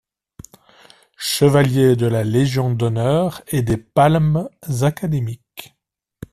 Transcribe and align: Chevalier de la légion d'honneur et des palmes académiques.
Chevalier 1.19 1.95
de 1.95 2.07
la 2.07 2.23
légion 2.23 2.73
d'honneur 2.73 3.43
et 3.49 3.61
des 3.61 3.77
palmes 3.77 4.49
académiques. 4.81 5.75